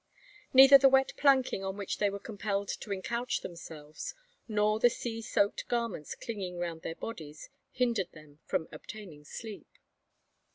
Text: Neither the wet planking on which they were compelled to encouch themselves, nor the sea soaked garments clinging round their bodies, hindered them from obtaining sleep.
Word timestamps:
Neither 0.51 0.79
the 0.79 0.89
wet 0.89 1.13
planking 1.15 1.63
on 1.63 1.77
which 1.77 1.99
they 1.99 2.09
were 2.09 2.17
compelled 2.17 2.69
to 2.69 2.91
encouch 2.91 3.41
themselves, 3.41 4.15
nor 4.47 4.79
the 4.79 4.89
sea 4.89 5.21
soaked 5.21 5.67
garments 5.67 6.15
clinging 6.15 6.57
round 6.57 6.81
their 6.81 6.95
bodies, 6.95 7.49
hindered 7.69 8.11
them 8.13 8.39
from 8.47 8.67
obtaining 8.71 9.23
sleep. 9.25 9.67